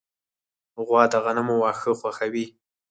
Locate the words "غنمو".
1.23-1.55